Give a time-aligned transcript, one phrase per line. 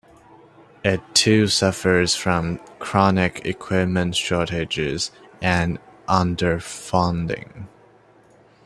[0.83, 5.11] It too suffers from chronic equipment shortages
[5.43, 5.77] and
[6.09, 7.67] underfunding.